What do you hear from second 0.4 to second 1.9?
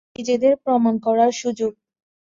প্রমাণ করার সুযোগ।